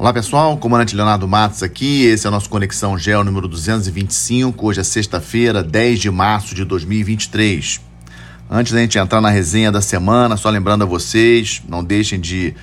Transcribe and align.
Olá 0.00 0.14
pessoal, 0.14 0.56
comandante 0.56 0.96
Leonardo 0.96 1.28
Matos 1.28 1.62
aqui, 1.62 2.06
esse 2.06 2.26
é 2.26 2.30
o 2.30 2.32
nosso 2.32 2.48
Conexão 2.48 2.96
Gel 2.96 3.22
número 3.22 3.46
225, 3.46 4.66
hoje 4.66 4.80
é 4.80 4.82
sexta-feira, 4.82 5.62
10 5.62 5.98
de 5.98 6.10
março 6.10 6.54
de 6.54 6.64
2023. 6.64 7.82
Antes 8.50 8.72
da 8.72 8.78
gente 8.80 8.98
entrar 8.98 9.20
na 9.20 9.28
resenha 9.28 9.70
da 9.70 9.82
semana, 9.82 10.38
só 10.38 10.48
lembrando 10.48 10.84
a 10.84 10.86
vocês, 10.86 11.62
não 11.68 11.84
deixem 11.84 12.18
de 12.18 12.54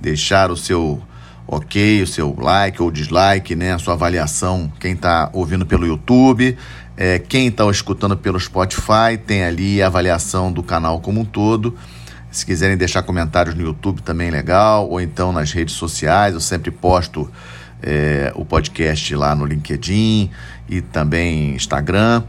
deixar 0.00 0.50
o 0.50 0.56
seu 0.56 1.02
ok, 1.46 2.02
o 2.02 2.06
seu 2.06 2.34
like 2.34 2.80
ou 2.80 2.90
dislike, 2.90 3.54
né, 3.54 3.74
a 3.74 3.78
sua 3.78 3.92
avaliação, 3.92 4.72
quem 4.80 4.94
está 4.94 5.28
ouvindo 5.34 5.66
pelo 5.66 5.86
YouTube, 5.86 6.56
é, 6.96 7.18
quem 7.18 7.48
está 7.48 7.70
escutando 7.70 8.16
pelo 8.16 8.40
Spotify, 8.40 9.18
tem 9.26 9.44
ali 9.44 9.82
a 9.82 9.88
avaliação 9.88 10.50
do 10.50 10.62
canal 10.62 10.98
como 11.00 11.20
um 11.20 11.26
todo. 11.26 11.76
Se 12.36 12.44
quiserem 12.44 12.76
deixar 12.76 13.02
comentários 13.02 13.54
no 13.54 13.62
YouTube 13.62 14.02
também 14.02 14.30
legal, 14.30 14.90
ou 14.90 15.00
então 15.00 15.32
nas 15.32 15.52
redes 15.52 15.74
sociais, 15.74 16.34
eu 16.34 16.40
sempre 16.40 16.70
posto 16.70 17.32
é, 17.82 18.30
o 18.34 18.44
podcast 18.44 19.14
lá 19.16 19.34
no 19.34 19.46
LinkedIn 19.46 20.30
e 20.68 20.82
também 20.82 21.54
Instagram. 21.54 22.24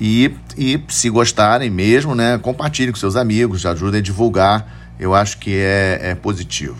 E, 0.00 0.34
e 0.56 0.82
se 0.88 1.10
gostarem 1.10 1.68
mesmo, 1.68 2.14
né, 2.14 2.38
compartilhem 2.38 2.90
com 2.90 2.98
seus 2.98 3.16
amigos, 3.16 3.66
ajudem 3.66 4.00
a 4.00 4.02
divulgar, 4.02 4.94
eu 4.98 5.14
acho 5.14 5.36
que 5.36 5.54
é, 5.54 5.98
é 6.04 6.14
positivo. 6.14 6.78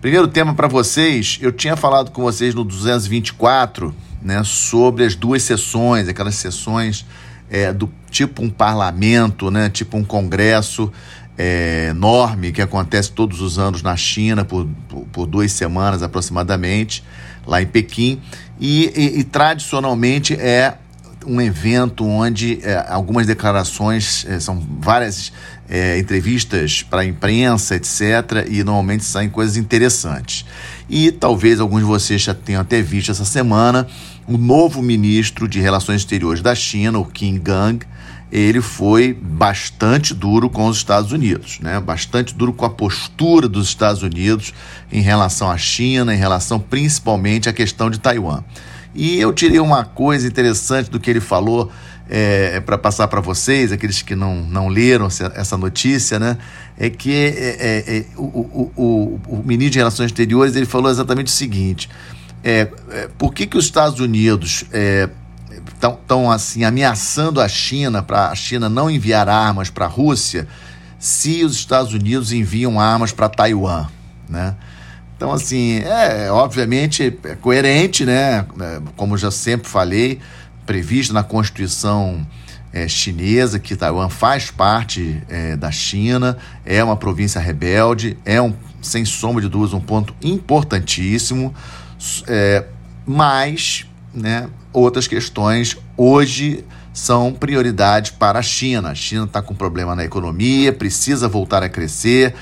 Primeiro 0.00 0.28
tema 0.28 0.54
para 0.54 0.68
vocês, 0.68 1.40
eu 1.42 1.50
tinha 1.50 1.74
falado 1.74 2.12
com 2.12 2.22
vocês 2.22 2.54
no 2.54 2.62
224 2.62 3.92
né, 4.22 4.44
sobre 4.44 5.04
as 5.04 5.16
duas 5.16 5.42
sessões, 5.42 6.06
aquelas 6.06 6.36
sessões 6.36 7.04
é, 7.50 7.72
do 7.72 7.92
tipo 8.10 8.42
um 8.42 8.48
parlamento, 8.48 9.50
né, 9.50 9.68
tipo 9.68 9.96
um 9.96 10.04
congresso 10.04 10.92
é, 11.36 11.88
enorme 11.90 12.52
que 12.52 12.60
acontece 12.60 13.10
todos 13.10 13.40
os 13.40 13.58
anos 13.58 13.82
na 13.82 13.96
China 13.96 14.44
por, 14.44 14.68
por, 14.88 15.00
por, 15.12 15.26
duas 15.26 15.52
semanas 15.52 16.02
aproximadamente, 16.02 17.02
lá 17.46 17.62
em 17.62 17.66
Pequim, 17.66 18.20
e, 18.60 18.92
e, 18.94 19.20
e 19.20 19.24
tradicionalmente 19.24 20.34
é 20.34 20.76
um 21.26 21.40
evento 21.40 22.04
onde 22.04 22.60
é, 22.62 22.84
algumas 22.88 23.26
declarações, 23.26 24.26
é, 24.28 24.40
são 24.40 24.60
várias 24.80 25.32
é, 25.68 25.98
entrevistas 25.98 26.82
para 26.82 27.02
a 27.02 27.04
imprensa, 27.04 27.76
etc., 27.76 28.46
e 28.48 28.62
normalmente 28.62 29.04
saem 29.04 29.30
coisas 29.30 29.56
interessantes. 29.56 30.44
E 30.88 31.10
talvez 31.10 31.60
alguns 31.60 31.80
de 31.80 31.86
vocês 31.86 32.22
já 32.22 32.34
tenham 32.34 32.60
até 32.60 32.82
visto 32.82 33.10
essa 33.10 33.24
semana 33.24 33.86
o 34.26 34.36
novo 34.36 34.82
ministro 34.82 35.48
de 35.48 35.60
Relações 35.60 36.02
Exteriores 36.02 36.42
da 36.42 36.54
China, 36.54 36.98
o 36.98 37.04
Qin 37.04 37.38
Gang, 37.38 37.84
ele 38.32 38.62
foi 38.62 39.12
bastante 39.12 40.14
duro 40.14 40.48
com 40.48 40.66
os 40.66 40.78
Estados 40.78 41.12
Unidos, 41.12 41.58
né? 41.60 41.78
bastante 41.78 42.34
duro 42.34 42.54
com 42.54 42.64
a 42.64 42.70
postura 42.70 43.46
dos 43.46 43.68
Estados 43.68 44.02
Unidos 44.02 44.54
em 44.90 45.02
relação 45.02 45.50
à 45.50 45.58
China, 45.58 46.14
em 46.14 46.16
relação 46.16 46.58
principalmente 46.58 47.50
à 47.50 47.52
questão 47.52 47.90
de 47.90 48.00
Taiwan. 48.00 48.42
E 48.94 49.18
eu 49.20 49.34
tirei 49.34 49.60
uma 49.60 49.84
coisa 49.84 50.26
interessante 50.26 50.90
do 50.90 50.98
que 50.98 51.10
ele 51.10 51.20
falou 51.20 51.70
é, 52.08 52.58
para 52.60 52.78
passar 52.78 53.06
para 53.08 53.20
vocês, 53.20 53.70
aqueles 53.70 54.00
que 54.00 54.14
não, 54.14 54.36
não 54.36 54.68
leram 54.68 55.08
essa 55.34 55.56
notícia, 55.58 56.18
né? 56.18 56.38
É 56.78 56.88
que 56.88 57.12
é, 57.12 57.84
é, 57.86 58.04
o, 58.16 58.22
o, 58.22 58.72
o, 58.76 59.20
o, 59.28 59.42
ministro 59.44 59.72
de 59.72 59.78
Relações 59.78 60.06
Exteriores 60.06 60.56
ele 60.56 60.66
falou 60.66 60.90
exatamente 60.90 61.28
o 61.28 61.30
seguinte: 61.30 61.88
por 63.16 63.32
que, 63.32 63.46
que 63.46 63.56
os 63.56 63.64
Estados 63.64 64.00
Unidos 64.00 64.64
estão 65.74 66.30
assim 66.30 66.64
ameaçando 66.64 67.40
a 67.40 67.48
China 67.48 68.02
para 68.02 68.28
a 68.28 68.34
China 68.34 68.68
não 68.68 68.90
enviar 68.90 69.28
armas 69.28 69.70
para 69.70 69.86
a 69.86 69.88
Rússia 69.88 70.46
se 70.98 71.44
os 71.44 71.54
Estados 71.54 71.92
Unidos 71.92 72.32
enviam 72.32 72.78
armas 72.78 73.12
para 73.12 73.28
Taiwan, 73.28 73.86
né? 74.28 74.54
Então 75.16 75.32
assim 75.32 75.78
é 75.80 76.30
obviamente 76.30 77.18
é 77.24 77.34
coerente, 77.34 78.04
né? 78.04 78.44
É, 78.60 78.80
como 78.96 79.16
já 79.16 79.30
sempre 79.30 79.68
falei, 79.68 80.20
previsto 80.64 81.12
na 81.12 81.22
Constituição 81.22 82.26
é, 82.72 82.88
chinesa 82.88 83.58
que 83.58 83.76
Taiwan 83.76 84.08
faz 84.08 84.50
parte 84.50 85.22
é, 85.28 85.56
da 85.56 85.70
China, 85.70 86.38
é 86.64 86.82
uma 86.82 86.96
província 86.96 87.40
rebelde, 87.40 88.16
é 88.24 88.40
um 88.40 88.54
sem 88.80 89.04
sombra 89.04 89.42
de 89.42 89.48
dúvidas 89.48 89.74
um 89.74 89.80
ponto 89.80 90.14
importantíssimo, 90.22 91.54
é, 92.26 92.64
mas 93.06 93.86
né, 94.14 94.48
outras 94.72 95.06
questões 95.06 95.76
hoje 95.96 96.64
são 96.92 97.32
prioridades 97.32 98.10
para 98.10 98.38
a 98.38 98.42
China. 98.42 98.90
A 98.90 98.94
China 98.94 99.24
está 99.24 99.40
com 99.40 99.54
problema 99.54 99.94
na 99.94 100.04
economia, 100.04 100.72
precisa 100.72 101.28
voltar 101.28 101.62
a 101.62 101.68
crescer. 101.68 102.34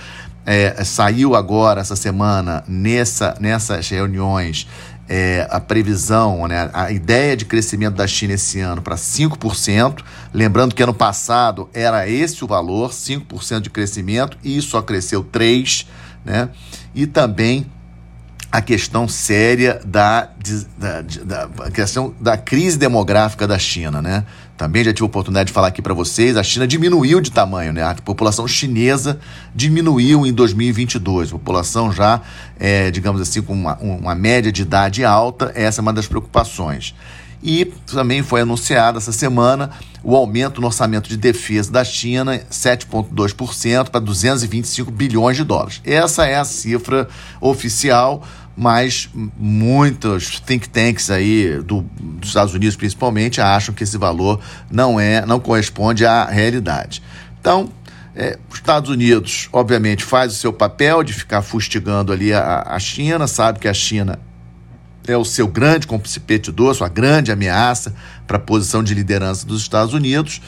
É, 0.44 0.82
saiu 0.84 1.34
agora, 1.34 1.80
essa 1.80 1.94
semana, 1.94 2.64
nessa, 2.66 3.36
nessas 3.38 3.88
reuniões, 3.88 4.66
é, 5.08 5.46
a 5.50 5.60
previsão, 5.60 6.46
né, 6.46 6.70
a 6.72 6.90
ideia 6.90 7.36
de 7.36 7.44
crescimento 7.44 7.96
da 7.96 8.06
China 8.06 8.34
esse 8.34 8.60
ano 8.60 8.80
para 8.80 8.96
5%. 8.96 10.02
Lembrando 10.32 10.74
que 10.74 10.82
ano 10.82 10.94
passado 10.94 11.68
era 11.74 12.08
esse 12.08 12.42
o 12.44 12.46
valor, 12.46 12.90
5% 12.90 13.60
de 13.60 13.70
crescimento, 13.70 14.38
e 14.42 14.60
só 14.62 14.80
cresceu 14.80 15.22
3%. 15.22 15.86
Né? 16.24 16.48
E 16.94 17.06
também 17.06 17.66
a 18.52 18.60
questão 18.60 19.06
séria 19.06 19.80
da, 19.84 20.28
da, 20.76 21.02
da, 21.02 21.66
a 21.66 21.70
questão 21.70 22.12
da 22.20 22.36
crise 22.36 22.76
demográfica 22.76 23.46
da 23.46 23.58
China, 23.58 24.02
né? 24.02 24.24
Também 24.56 24.84
já 24.84 24.92
tive 24.92 25.04
a 25.04 25.06
oportunidade 25.06 25.46
de 25.46 25.52
falar 25.52 25.68
aqui 25.68 25.80
para 25.80 25.94
vocês, 25.94 26.36
a 26.36 26.42
China 26.42 26.66
diminuiu 26.66 27.20
de 27.20 27.30
tamanho, 27.30 27.72
né? 27.72 27.82
A 27.82 27.94
população 27.94 28.46
chinesa 28.48 29.20
diminuiu 29.54 30.26
em 30.26 30.32
2022. 30.32 31.28
A 31.28 31.32
população 31.32 31.92
já, 31.92 32.20
é, 32.58 32.90
digamos 32.90 33.20
assim, 33.20 33.40
com 33.40 33.52
uma, 33.52 33.76
uma 33.76 34.14
média 34.14 34.50
de 34.50 34.62
idade 34.62 35.04
alta, 35.04 35.52
essa 35.54 35.80
é 35.80 35.82
uma 35.82 35.92
das 35.92 36.06
preocupações. 36.06 36.94
E 37.42 37.64
também 37.64 38.22
foi 38.22 38.42
anunciado 38.42 38.98
essa 38.98 39.12
semana 39.12 39.70
o 40.02 40.14
aumento 40.14 40.60
no 40.60 40.66
orçamento 40.66 41.08
de 41.08 41.16
defesa 41.16 41.70
da 41.70 41.84
China, 41.84 42.38
7,2% 42.50 43.88
para 43.90 44.00
225 44.00 44.90
bilhões 44.90 45.36
de 45.36 45.44
dólares. 45.44 45.80
Essa 45.84 46.26
é 46.26 46.36
a 46.36 46.44
cifra 46.44 47.08
oficial, 47.40 48.22
mas 48.56 49.08
muitos 49.38 50.40
think 50.40 50.68
tanks 50.68 51.10
aí 51.10 51.62
do, 51.62 51.82
dos 51.98 52.28
Estados 52.28 52.54
Unidos 52.54 52.76
principalmente 52.76 53.40
acham 53.40 53.74
que 53.74 53.84
esse 53.84 53.96
valor 53.96 54.40
não 54.70 54.98
é, 54.98 55.24
não 55.24 55.40
corresponde 55.40 56.04
à 56.04 56.24
realidade. 56.26 57.02
Então, 57.40 57.70
é, 58.14 58.38
os 58.50 58.56
Estados 58.56 58.90
Unidos, 58.90 59.48
obviamente, 59.52 60.04
faz 60.04 60.32
o 60.32 60.36
seu 60.36 60.52
papel 60.52 61.02
de 61.02 61.12
ficar 61.12 61.42
fustigando 61.42 62.12
ali 62.12 62.32
a, 62.32 62.64
a 62.66 62.78
China, 62.78 63.26
sabe 63.26 63.58
que 63.58 63.68
a 63.68 63.74
China 63.74 64.18
é 65.10 65.16
o 65.16 65.24
seu 65.24 65.46
grande 65.46 65.86
competidor, 65.86 66.74
sua 66.74 66.88
grande 66.88 67.32
ameaça 67.32 67.94
para 68.26 68.36
a 68.36 68.40
posição 68.40 68.82
de 68.82 68.94
liderança 68.94 69.46
dos 69.46 69.62
Estados 69.62 69.94
Unidos, 69.94 70.40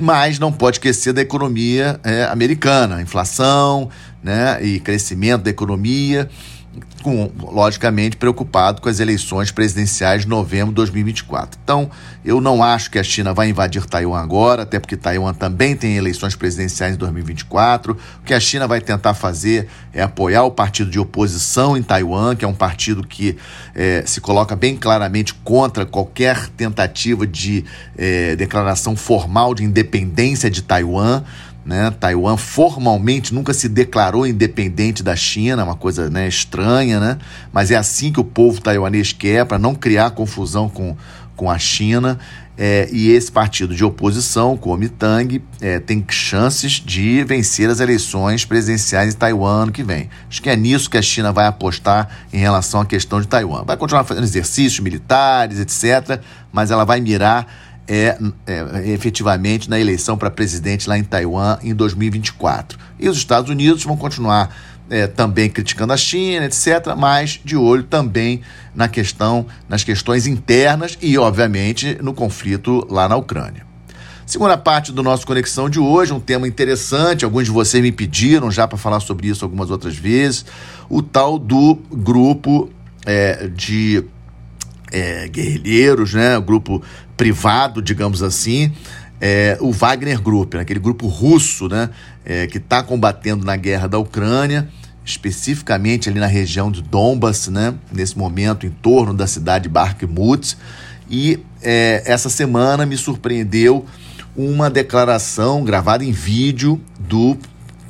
mas 0.00 0.38
não 0.38 0.50
pode 0.50 0.76
esquecer 0.76 1.12
da 1.12 1.20
economia 1.20 2.00
é, 2.02 2.24
americana, 2.24 3.00
inflação 3.00 3.88
né, 4.22 4.62
e 4.62 4.80
crescimento 4.80 5.42
da 5.42 5.50
economia 5.50 6.28
com, 7.02 7.30
logicamente 7.40 8.16
preocupado 8.16 8.80
com 8.80 8.88
as 8.88 9.00
eleições 9.00 9.50
presidenciais 9.50 10.22
de 10.22 10.28
novembro 10.28 10.68
de 10.68 10.74
2024. 10.74 11.58
Então, 11.62 11.90
eu 12.24 12.40
não 12.40 12.62
acho 12.62 12.90
que 12.90 12.98
a 12.98 13.02
China 13.02 13.32
vai 13.32 13.48
invadir 13.48 13.86
Taiwan 13.86 14.20
agora, 14.20 14.62
até 14.62 14.78
porque 14.78 14.96
Taiwan 14.96 15.32
também 15.32 15.74
tem 15.74 15.96
eleições 15.96 16.36
presidenciais 16.36 16.94
em 16.94 16.98
2024. 16.98 17.96
O 18.20 18.24
que 18.24 18.34
a 18.34 18.40
China 18.40 18.68
vai 18.68 18.80
tentar 18.80 19.14
fazer 19.14 19.66
é 19.92 20.02
apoiar 20.02 20.44
o 20.44 20.50
partido 20.50 20.90
de 20.90 20.98
oposição 20.98 21.76
em 21.76 21.82
Taiwan, 21.82 22.36
que 22.36 22.44
é 22.44 22.48
um 22.48 22.54
partido 22.54 23.02
que 23.06 23.36
é, 23.74 24.04
se 24.06 24.20
coloca 24.20 24.54
bem 24.54 24.76
claramente 24.76 25.34
contra 25.34 25.86
qualquer 25.86 26.48
tentativa 26.50 27.26
de 27.26 27.64
é, 27.96 28.36
declaração 28.36 28.94
formal 28.94 29.54
de 29.54 29.64
independência 29.64 30.50
de 30.50 30.62
Taiwan. 30.62 31.24
Né? 31.64 31.90
Taiwan 32.00 32.36
formalmente 32.36 33.34
nunca 33.34 33.52
se 33.52 33.68
declarou 33.68 34.26
independente 34.26 35.02
da 35.02 35.14
China, 35.14 35.64
uma 35.64 35.76
coisa 35.76 36.08
né, 36.08 36.26
estranha, 36.26 36.98
né? 36.98 37.18
mas 37.52 37.70
é 37.70 37.76
assim 37.76 38.10
que 38.10 38.20
o 38.20 38.24
povo 38.24 38.60
taiwanês 38.60 39.12
quer, 39.12 39.44
para 39.44 39.58
não 39.58 39.74
criar 39.74 40.10
confusão 40.12 40.68
com, 40.68 40.96
com 41.36 41.50
a 41.50 41.58
China. 41.58 42.18
É, 42.62 42.90
e 42.92 43.10
esse 43.10 43.32
partido 43.32 43.74
de 43.74 43.82
oposição, 43.82 44.52
o 44.52 44.58
Kuomintang, 44.58 45.42
é, 45.62 45.78
tem 45.78 46.04
chances 46.10 46.72
de 46.72 47.24
vencer 47.24 47.70
as 47.70 47.80
eleições 47.80 48.44
presidenciais 48.44 49.14
em 49.14 49.16
Taiwan 49.16 49.62
ano 49.62 49.72
que 49.72 49.82
vem. 49.82 50.10
Acho 50.28 50.42
que 50.42 50.50
é 50.50 50.56
nisso 50.56 50.90
que 50.90 50.98
a 50.98 51.02
China 51.02 51.32
vai 51.32 51.46
apostar 51.46 52.08
em 52.30 52.36
relação 52.36 52.82
à 52.82 52.84
questão 52.84 53.18
de 53.18 53.26
Taiwan. 53.26 53.64
Vai 53.64 53.78
continuar 53.78 54.04
fazendo 54.04 54.24
exercícios 54.24 54.80
militares, 54.80 55.58
etc., 55.58 56.20
mas 56.52 56.70
ela 56.70 56.84
vai 56.84 57.00
mirar 57.00 57.46
é, 57.92 58.16
é, 58.46 58.88
efetivamente 58.92 59.68
na 59.68 59.80
eleição 59.80 60.16
para 60.16 60.30
presidente 60.30 60.88
lá 60.88 60.96
em 60.96 61.02
Taiwan 61.02 61.58
em 61.60 61.74
2024. 61.74 62.78
E 63.00 63.08
os 63.08 63.16
Estados 63.16 63.50
Unidos 63.50 63.82
vão 63.82 63.96
continuar 63.96 64.56
é, 64.88 65.08
também 65.08 65.50
criticando 65.50 65.92
a 65.92 65.96
China, 65.96 66.46
etc., 66.46 66.94
mas 66.96 67.40
de 67.44 67.56
olho 67.56 67.82
também 67.82 68.42
na 68.72 68.86
questão, 68.86 69.44
nas 69.68 69.82
questões 69.82 70.28
internas 70.28 70.96
e, 71.02 71.18
obviamente, 71.18 71.98
no 72.00 72.14
conflito 72.14 72.86
lá 72.88 73.08
na 73.08 73.16
Ucrânia. 73.16 73.66
Segunda 74.24 74.56
parte 74.56 74.92
do 74.92 75.02
nosso 75.02 75.26
Conexão 75.26 75.68
de 75.68 75.80
hoje, 75.80 76.12
um 76.12 76.20
tema 76.20 76.46
interessante, 76.46 77.24
alguns 77.24 77.46
de 77.46 77.50
vocês 77.50 77.82
me 77.82 77.90
pediram 77.90 78.52
já 78.52 78.68
para 78.68 78.78
falar 78.78 79.00
sobre 79.00 79.26
isso 79.26 79.44
algumas 79.44 79.68
outras 79.68 79.96
vezes, 79.96 80.44
o 80.88 81.02
tal 81.02 81.40
do 81.40 81.74
grupo 81.90 82.70
é, 83.04 83.48
de 83.48 84.04
é, 84.90 85.28
guerrilheiros, 85.28 86.14
né? 86.14 86.38
grupo 86.40 86.82
privado, 87.16 87.82
digamos 87.82 88.22
assim, 88.22 88.72
é, 89.20 89.56
o 89.60 89.72
Wagner 89.72 90.20
Group, 90.20 90.54
né? 90.54 90.60
aquele 90.60 90.80
grupo 90.80 91.06
russo 91.06 91.68
né? 91.68 91.90
É, 92.24 92.46
que 92.46 92.58
está 92.58 92.82
combatendo 92.82 93.44
na 93.44 93.56
guerra 93.56 93.86
da 93.86 93.98
Ucrânia, 93.98 94.68
especificamente 95.04 96.08
ali 96.08 96.20
na 96.20 96.26
região 96.26 96.70
de 96.70 96.82
Donbass, 96.82 97.48
né? 97.48 97.74
nesse 97.92 98.16
momento 98.16 98.66
em 98.66 98.70
torno 98.70 99.12
da 99.14 99.26
cidade 99.26 99.64
de 99.64 99.68
Bakhmut. 99.68 100.56
E 101.10 101.40
é, 101.62 102.02
essa 102.06 102.28
semana 102.28 102.86
me 102.86 102.96
surpreendeu 102.96 103.84
uma 104.36 104.70
declaração 104.70 105.64
gravada 105.64 106.04
em 106.04 106.12
vídeo 106.12 106.80
do, 106.98 107.36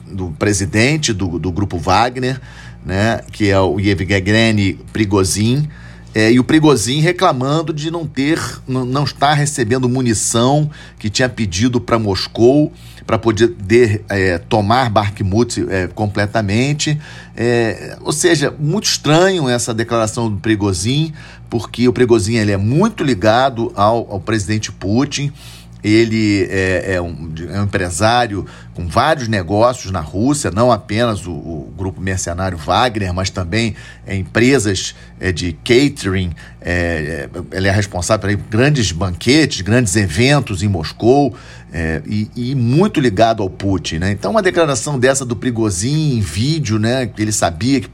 do 0.06 0.31
presidente 0.38 1.12
do, 1.12 1.38
do 1.38 1.53
grupo 1.53 1.79
Wagner, 1.79 2.41
né, 2.85 3.20
que 3.31 3.50
é 3.50 3.61
o 3.61 3.79
Yevgeny 3.79 4.75
Prigozhin, 4.93 5.69
é, 6.15 6.33
e 6.33 6.41
o 6.41 6.45
Prigozhin 6.45 7.01
reclamando 7.01 7.73
de 7.73 7.91
não 7.91 8.05
ter, 8.07 8.41
não, 8.67 9.05
estar 9.05 9.35
recebendo 9.35 9.89
munição 9.89 10.69
que 10.99 11.09
tinha 11.09 11.29
pedido 11.29 11.81
para 11.81 11.99
Moscou 11.99 12.73
para 13.07 13.19
poder 13.19 14.05
é, 14.09 14.39
tomar 14.39 14.89
Bakhmut 14.89 15.67
é, 15.69 15.89
completamente. 15.89 16.97
É, 17.37 17.97
ou 18.03 18.12
seja, 18.12 18.55
muito 18.59 18.85
estranho 18.85 19.49
essa 19.49 19.75
declaração 19.75 20.31
do 20.31 20.37
Prigozhin, 20.37 21.12
porque 21.49 21.89
o 21.89 21.93
Prigozhin 21.93 22.37
ele 22.37 22.53
é 22.53 22.56
muito 22.56 23.03
ligado 23.03 23.73
ao, 23.75 24.13
ao 24.13 24.21
presidente 24.21 24.71
Putin. 24.71 25.33
Ele 25.82 26.47
é, 26.50 26.94
é, 26.94 27.00
um, 27.00 27.32
é, 27.49 27.61
um, 27.61 27.65
empresário 27.65 28.47
com 28.75 28.87
vários 28.87 29.29
negócios 29.29 29.91
na 29.91 30.00
Rússia, 30.00 30.50
não 30.50 30.71
apenas 30.71 31.27
o, 31.27 31.32
o 31.32 31.75
grupo 31.77 32.00
mercenário 32.00 32.59
Wagner, 32.59 33.12
mas 33.12 33.31
também 33.31 33.75
é, 34.06 34.17
empresas 34.17 34.94
é, 35.19 35.32
de 35.32 35.53
catering. 35.53 36.32
É, 36.61 37.29
é, 37.32 37.56
ele 37.56 37.69
é 37.69 37.71
responsável 37.71 38.37
por 38.38 38.49
grandes 38.49 38.93
banquetes, 38.93 39.61
grandes 39.62 39.97
eventos 39.97 40.62
em 40.62 40.69
Moscou 40.69 41.35
e, 42.05 42.29
e, 42.35 42.55
muito 42.56 42.99
ligado 42.99 43.43
ao 43.43 43.49
Putin. 43.49 43.99
Né? 43.99 44.11
Então, 44.11 44.32
uma 44.32 44.43
declaração 44.43 44.99
dessa 44.99 45.25
do 45.25 45.37
Prigozhin 45.37 46.19
em 46.19 46.21
vídeo, 46.21 46.81
né, 46.81 47.06
que 47.06 47.23
ele 47.23 47.31
sabia 47.31 47.81
que 47.81 47.88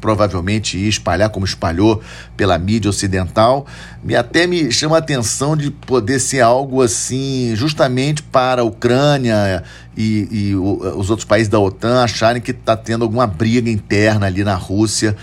provavelmente 0.00 0.78
ia 0.78 0.88
espalhar 0.88 1.30
como 1.30 1.44
espalhou 1.44 2.00
pela 2.36 2.58
mídia 2.58 2.88
ocidental, 2.88 3.66
me 4.02 4.16
até 4.16 4.46
me 4.46 4.70
chama 4.72 4.96
a 4.96 4.98
atenção 4.98 5.56
de 5.56 5.70
poder 5.70 6.18
ser 6.18 6.40
algo 6.40 6.82
assim, 6.82 7.52
justamente 7.54 8.22
para 8.22 8.62
a 8.62 8.64
Ucrânia 8.64 9.62
e, 9.96 10.28
e 10.30 10.54
os 10.54 11.10
outros 11.10 11.24
países 11.24 11.48
da 11.48 11.58
OTAN 11.58 12.02
acharem 12.02 12.40
que 12.40 12.50
está 12.50 12.76
tendo 12.76 13.02
alguma 13.02 13.26
briga 13.26 13.70
interna 13.70 14.26
ali 14.26 14.42
na 14.42 14.54
Rússia 14.54 15.16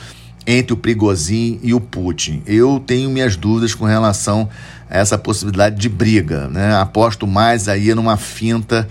entre 0.46 0.74
o 0.74 0.78
Prigozhin 0.78 1.60
e 1.62 1.74
o 1.74 1.82
Putin. 1.82 2.42
Eu 2.46 2.82
tenho 2.86 3.10
minhas 3.10 3.36
dúvidas 3.36 3.76
com 3.76 3.84
relação 3.84 4.48
a 4.90 4.98
essa 4.98 5.18
possibilidade 5.18 5.76
de 5.76 5.90
briga, 5.90 6.48
né? 6.48 6.74
Aposto 6.76 7.28
mais 7.28 7.68
aí 7.68 7.94
numa 7.94 8.16
finta 8.16 8.88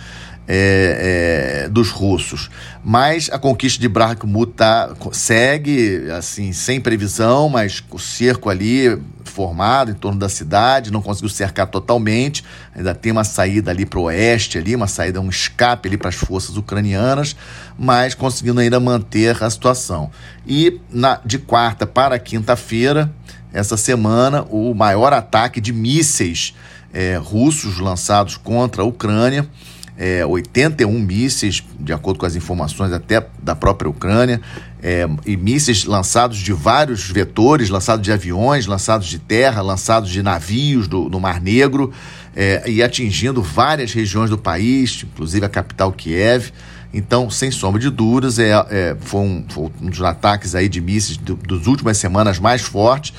é, 0.48 1.64
é, 1.64 1.68
dos 1.68 1.90
russos. 1.90 2.50
Mas 2.84 3.28
a 3.32 3.38
conquista 3.38 3.80
de 3.80 3.88
Bakhmut 3.88 4.52
tá, 4.52 4.94
segue, 5.12 6.10
assim, 6.10 6.52
sem 6.52 6.80
previsão, 6.80 7.48
mas 7.48 7.82
o 7.90 7.98
cerco 7.98 8.48
ali 8.48 8.98
formado 9.24 9.90
em 9.90 9.94
torno 9.94 10.18
da 10.18 10.30
cidade, 10.30 10.90
não 10.90 11.02
conseguiu 11.02 11.28
cercar 11.28 11.66
totalmente, 11.66 12.42
ainda 12.74 12.94
tem 12.94 13.12
uma 13.12 13.24
saída 13.24 13.70
ali 13.70 13.84
para 13.84 13.98
o 13.98 14.04
oeste, 14.04 14.56
ali, 14.56 14.74
uma 14.74 14.86
saída, 14.86 15.20
um 15.20 15.28
escape 15.28 15.88
ali 15.88 15.98
para 15.98 16.08
as 16.08 16.14
forças 16.14 16.56
ucranianas, 16.56 17.36
mas 17.78 18.14
conseguindo 18.14 18.60
ainda 18.60 18.80
manter 18.80 19.42
a 19.42 19.50
situação. 19.50 20.10
E 20.46 20.80
na, 20.90 21.20
de 21.22 21.38
quarta 21.38 21.86
para 21.86 22.18
quinta-feira, 22.18 23.12
essa 23.52 23.76
semana, 23.76 24.42
o 24.48 24.74
maior 24.74 25.12
ataque 25.12 25.60
de 25.60 25.72
mísseis 25.72 26.54
é, 26.92 27.16
russos 27.16 27.78
lançados 27.78 28.36
contra 28.36 28.82
a 28.82 28.84
Ucrânia 28.86 29.46
é, 29.98 30.24
81 30.24 30.92
mísseis, 31.00 31.62
de 31.80 31.92
acordo 31.92 32.18
com 32.18 32.26
as 32.26 32.36
informações 32.36 32.92
até 32.92 33.26
da 33.42 33.54
própria 33.54 33.88
Ucrânia, 33.88 34.40
é, 34.82 35.08
e 35.24 35.36
mísseis 35.36 35.84
lançados 35.84 36.38
de 36.38 36.52
vários 36.52 37.10
vetores, 37.10 37.70
lançados 37.70 38.04
de 38.04 38.12
aviões, 38.12 38.66
lançados 38.66 39.06
de 39.06 39.18
terra, 39.18 39.62
lançados 39.62 40.10
de 40.10 40.22
navios 40.22 40.86
do, 40.86 41.08
no 41.08 41.18
Mar 41.18 41.40
Negro, 41.40 41.92
é, 42.34 42.62
e 42.68 42.82
atingindo 42.82 43.42
várias 43.42 43.92
regiões 43.92 44.28
do 44.28 44.36
país, 44.36 45.02
inclusive 45.02 45.46
a 45.46 45.48
capital 45.48 45.90
Kiev. 45.92 46.52
Então, 46.92 47.28
sem 47.28 47.50
sombra 47.50 47.80
de 47.80 47.90
dúvidas, 47.90 48.38
é, 48.38 48.50
é 48.70 48.96
foi, 49.00 49.20
um, 49.20 49.44
foi, 49.48 49.70
um, 49.82 49.90
dos 49.90 50.00
ataques 50.02 50.54
aí 50.54 50.68
de 50.68 50.80
mísseis 50.80 51.16
do, 51.16 51.34
dos 51.34 51.66
últimas 51.66 51.96
semanas 51.98 52.38
mais 52.38 52.62
fortes 52.62 53.12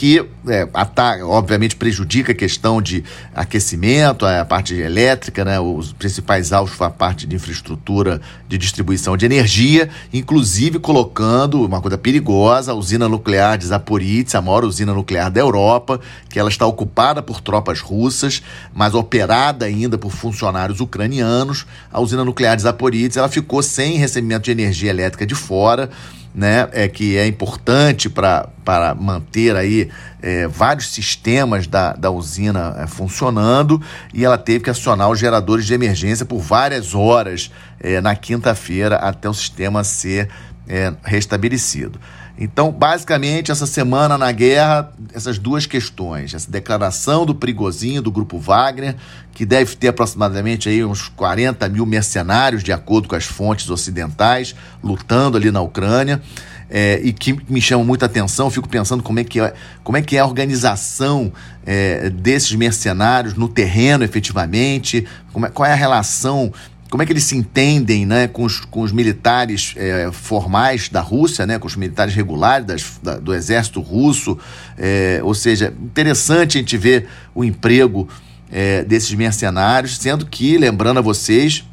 que 0.00 0.24
é, 0.48 0.66
ataca, 0.72 1.26
obviamente 1.26 1.76
prejudica 1.76 2.32
a 2.32 2.34
questão 2.34 2.80
de 2.80 3.04
aquecimento, 3.34 4.24
a 4.24 4.42
parte 4.46 4.74
elétrica, 4.74 5.44
né, 5.44 5.60
os 5.60 5.92
principais 5.92 6.54
alvos 6.54 6.74
foi 6.74 6.86
a 6.86 6.90
parte 6.90 7.26
de 7.26 7.36
infraestrutura 7.36 8.18
de 8.48 8.56
distribuição 8.56 9.14
de 9.14 9.26
energia, 9.26 9.90
inclusive 10.10 10.78
colocando 10.78 11.62
uma 11.66 11.82
coisa 11.82 11.98
perigosa, 11.98 12.72
a 12.72 12.74
usina 12.74 13.10
nuclear 13.10 13.58
de 13.58 13.66
Zaporizhzhia, 13.66 14.38
a 14.38 14.40
maior 14.40 14.64
usina 14.64 14.94
nuclear 14.94 15.30
da 15.30 15.42
Europa, 15.42 16.00
que 16.30 16.38
ela 16.38 16.48
está 16.48 16.64
ocupada 16.64 17.22
por 17.22 17.42
tropas 17.42 17.80
russas, 17.80 18.42
mas 18.72 18.94
operada 18.94 19.66
ainda 19.66 19.98
por 19.98 20.12
funcionários 20.12 20.80
ucranianos. 20.80 21.66
A 21.92 22.00
usina 22.00 22.24
nuclear 22.24 22.56
de 22.56 22.62
Zaporizhzhia, 22.62 23.20
ela 23.20 23.28
ficou 23.28 23.62
sem 23.62 23.98
recebimento 23.98 24.44
de 24.44 24.50
energia 24.50 24.88
elétrica 24.88 25.26
de 25.26 25.34
fora 25.34 25.90
né, 26.34 26.68
é, 26.72 26.88
que 26.88 27.16
é 27.16 27.26
importante 27.26 28.08
para 28.08 28.94
manter 28.98 29.56
aí 29.56 29.90
é, 30.22 30.46
vários 30.46 30.88
sistemas 30.88 31.66
da, 31.66 31.92
da 31.92 32.10
usina 32.10 32.76
é, 32.78 32.86
funcionando 32.86 33.80
e 34.14 34.24
ela 34.24 34.38
teve 34.38 34.64
que 34.64 34.70
acionar 34.70 35.10
os 35.10 35.18
geradores 35.18 35.66
de 35.66 35.74
emergência 35.74 36.24
por 36.24 36.38
várias 36.38 36.94
horas 36.94 37.50
é, 37.80 38.00
na 38.00 38.14
quinta-feira 38.14 38.96
até 38.96 39.28
o 39.28 39.34
sistema 39.34 39.82
ser 39.82 40.28
é, 40.68 40.92
restabelecido. 41.02 41.98
Então, 42.40 42.72
basicamente, 42.72 43.52
essa 43.52 43.66
semana 43.66 44.16
na 44.16 44.32
guerra, 44.32 44.90
essas 45.12 45.36
duas 45.36 45.66
questões, 45.66 46.32
essa 46.32 46.50
declaração 46.50 47.26
do 47.26 47.34
Prigozinho, 47.34 48.00
do 48.00 48.10
grupo 48.10 48.38
Wagner, 48.38 48.96
que 49.34 49.44
deve 49.44 49.76
ter 49.76 49.88
aproximadamente 49.88 50.66
aí 50.66 50.82
uns 50.82 51.06
40 51.08 51.68
mil 51.68 51.84
mercenários, 51.84 52.62
de 52.62 52.72
acordo 52.72 53.08
com 53.08 53.14
as 53.14 53.26
fontes 53.26 53.68
ocidentais, 53.68 54.54
lutando 54.82 55.36
ali 55.36 55.50
na 55.50 55.60
Ucrânia, 55.60 56.22
é, 56.70 57.00
e 57.02 57.12
que 57.12 57.36
me 57.46 57.60
chama 57.60 57.84
muita 57.84 58.06
atenção, 58.06 58.48
fico 58.48 58.68
pensando 58.68 59.02
como 59.02 59.18
é 59.18 59.24
que 59.24 59.40
é, 59.40 59.52
como 59.82 59.98
é, 59.98 60.02
que 60.02 60.16
é 60.16 60.20
a 60.20 60.24
organização 60.24 61.32
é, 61.66 62.08
desses 62.08 62.54
mercenários 62.54 63.34
no 63.34 63.48
terreno, 63.48 64.04
efetivamente, 64.04 65.06
é, 65.34 65.48
qual 65.48 65.68
é 65.68 65.72
a 65.72 65.76
relação 65.76 66.52
como 66.90 67.04
é 67.04 67.06
que 67.06 67.12
eles 67.12 67.22
se 67.22 67.36
entendem 67.36 68.04
né, 68.04 68.26
com, 68.26 68.42
os, 68.42 68.60
com 68.60 68.80
os 68.82 68.90
militares 68.90 69.74
é, 69.76 70.10
formais 70.12 70.88
da 70.88 71.00
Rússia, 71.00 71.46
né, 71.46 71.56
com 71.58 71.68
os 71.68 71.76
militares 71.76 72.14
regulares 72.14 72.66
das, 72.66 72.98
da, 73.00 73.16
do 73.16 73.32
exército 73.32 73.80
russo. 73.80 74.36
É, 74.76 75.20
ou 75.22 75.32
seja, 75.32 75.72
interessante 75.80 76.58
a 76.58 76.60
gente 76.60 76.76
ver 76.76 77.08
o 77.32 77.44
emprego 77.44 78.08
é, 78.50 78.82
desses 78.82 79.14
mercenários, 79.14 79.98
sendo 79.98 80.26
que, 80.26 80.58
lembrando 80.58 80.98
a 80.98 81.00
vocês, 81.00 81.64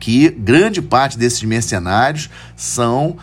que 0.00 0.30
grande 0.30 0.80
parte 0.80 1.18
desses 1.18 1.42
mercenários 1.42 2.28
são 2.56 3.16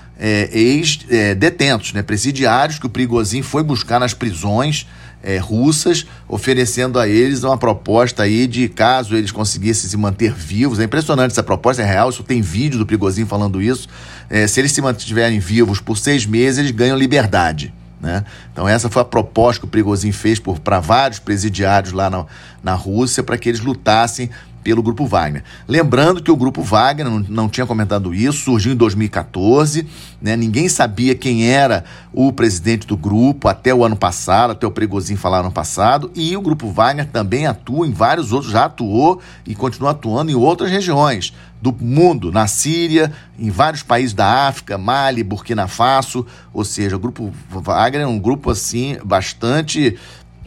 ex-detentos, 0.51 1.91
né, 1.91 2.01
presidiários 2.01 2.77
que 2.77 2.85
o 2.85 2.89
Prigozhin 2.89 3.41
foi 3.41 3.63
buscar 3.63 3.99
nas 3.99 4.13
prisões 4.13 4.85
é, 5.23 5.37
russas, 5.37 6.05
oferecendo 6.27 6.99
a 6.99 7.07
eles 7.07 7.43
uma 7.43 7.57
proposta 7.57 8.23
aí 8.23 8.47
de 8.47 8.67
caso 8.69 9.15
eles 9.15 9.31
conseguissem 9.31 9.89
se 9.89 9.97
manter 9.97 10.33
vivos. 10.33 10.79
É 10.79 10.83
impressionante 10.83 11.31
essa 11.31 11.43
proposta, 11.43 11.81
é 11.81 11.85
real, 11.85 12.09
isso 12.09 12.23
tem 12.23 12.41
vídeo 12.41 12.79
do 12.79 12.85
Prigozinho 12.85 13.27
falando 13.27 13.61
isso. 13.61 13.87
É, 14.29 14.47
se 14.47 14.59
eles 14.59 14.71
se 14.71 14.81
mantiverem 14.81 15.39
vivos 15.39 15.79
por 15.79 15.97
seis 15.97 16.25
meses, 16.25 16.59
eles 16.59 16.71
ganham 16.71 16.97
liberdade. 16.97 17.73
Né? 17.99 18.23
Então 18.51 18.67
essa 18.67 18.89
foi 18.89 19.01
a 19.01 19.05
proposta 19.05 19.59
que 19.59 19.65
o 19.65 19.69
Prigozhin 19.69 20.13
fez 20.13 20.39
para 20.63 20.79
vários 20.79 21.19
presidiários 21.19 21.91
lá 21.91 22.09
na, 22.09 22.25
na 22.63 22.73
Rússia 22.73 23.21
para 23.21 23.37
que 23.37 23.49
eles 23.49 23.59
lutassem 23.59 24.29
pelo 24.69 24.83
Grupo 24.83 25.07
Wagner. 25.07 25.43
Lembrando 25.67 26.21
que 26.21 26.29
o 26.29 26.35
Grupo 26.35 26.61
Wagner, 26.61 27.09
não, 27.09 27.25
não 27.27 27.49
tinha 27.49 27.65
comentado 27.65 28.13
isso, 28.13 28.43
surgiu 28.43 28.71
em 28.71 28.75
2014, 28.75 29.87
né? 30.21 30.35
ninguém 30.35 30.69
sabia 30.69 31.15
quem 31.15 31.49
era 31.49 31.83
o 32.13 32.31
presidente 32.31 32.85
do 32.85 32.95
grupo 32.95 33.47
até 33.47 33.73
o 33.73 33.83
ano 33.83 33.95
passado, 33.95 34.51
até 34.51 34.67
o 34.67 34.71
Pregozinho 34.71 35.17
falar 35.17 35.39
ano 35.39 35.51
passado, 35.51 36.11
e 36.13 36.37
o 36.37 36.41
Grupo 36.41 36.69
Wagner 36.69 37.07
também 37.07 37.47
atua 37.47 37.87
em 37.87 37.91
vários 37.91 38.31
outros, 38.31 38.51
já 38.51 38.65
atuou 38.65 39.19
e 39.43 39.55
continua 39.55 39.89
atuando 39.89 40.29
em 40.29 40.35
outras 40.35 40.69
regiões 40.69 41.33
do 41.59 41.73
mundo, 41.73 42.31
na 42.31 42.47
Síria, 42.47 43.11
em 43.37 43.49
vários 43.49 43.83
países 43.83 44.13
da 44.13 44.47
África, 44.47 44.77
Mali, 44.77 45.23
Burkina 45.23 45.67
Faso, 45.67 46.25
ou 46.53 46.63
seja, 46.63 46.95
o 46.95 46.99
Grupo 46.99 47.33
Wagner 47.49 48.03
é 48.03 48.07
um 48.07 48.19
grupo 48.19 48.49
assim 48.49 48.97
bastante 49.03 49.97